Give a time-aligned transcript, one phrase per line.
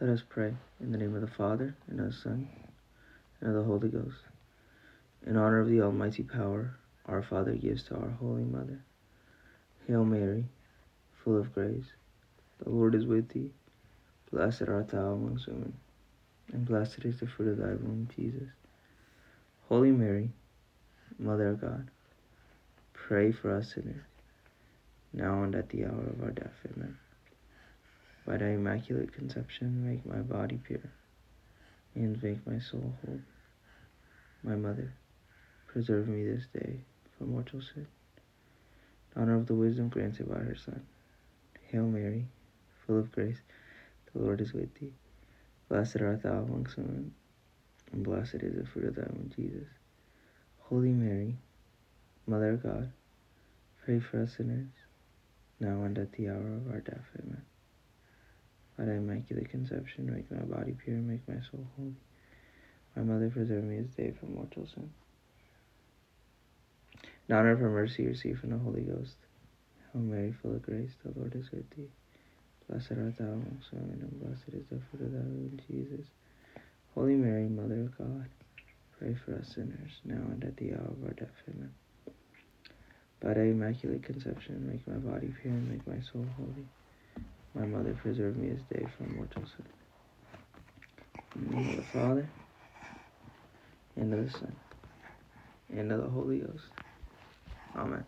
[0.00, 2.48] Let us pray in the name of the Father, and of the Son,
[3.40, 4.16] and of the Holy Ghost.
[5.24, 6.74] In honor of the Almighty power,
[7.06, 8.80] our Father gives to our Holy Mother.
[9.86, 10.46] Hail Mary,
[11.22, 11.92] full of grace,
[12.58, 13.52] the Lord is with thee.
[14.32, 15.74] Blessed art thou amongst women,
[16.52, 18.48] and blessed is the fruit of thy womb, Jesus.
[19.68, 20.28] Holy Mary,
[21.20, 21.88] Mother of God,
[22.94, 24.02] pray for us sinners,
[25.12, 26.66] now and at the hour of our death.
[26.76, 26.98] Amen.
[28.26, 30.90] By thy immaculate conception, make my body pure,
[31.94, 33.20] and make my soul whole.
[34.42, 34.94] My Mother,
[35.66, 36.80] preserve me this day
[37.18, 37.86] from mortal sin.
[39.14, 40.86] In honor of the wisdom granted by her Son.
[41.70, 42.26] Hail Mary,
[42.86, 43.40] full of grace,
[44.12, 44.92] the Lord is with thee.
[45.68, 47.12] Blessed art thou amongst women,
[47.92, 49.68] and blessed is the fruit of thy womb, Jesus.
[50.60, 51.36] Holy Mary,
[52.26, 52.92] Mother of God,
[53.84, 54.70] pray for us sinners,
[55.60, 57.04] now and at the hour of our death.
[57.18, 57.42] Amen.
[58.76, 61.94] Thy immaculate conception, make my body pure, and make my soul holy.
[62.96, 64.90] My Mother, preserve me this day from mortal sin.
[67.28, 69.16] In honor of her mercy, receive from the Holy Ghost.
[69.92, 71.88] Hail Mary, full of grace, the Lord is with thee.
[72.68, 76.06] Blessed art thou amongst women, and blessed is the fruit of thy womb, Jesus.
[76.94, 78.28] Holy Mary, Mother of God,
[78.98, 81.42] pray for us sinners, now and at the hour of our death.
[81.48, 81.72] Amen.
[83.20, 86.66] By thy immaculate conception, make my body pure, and make my soul holy.
[87.54, 89.66] My Mother, preserved me this day from mortal sin.
[91.36, 92.28] In the name of the Father,
[93.96, 94.56] and of the Son,
[95.70, 96.64] and of the Holy Ghost.
[97.76, 98.04] Amen.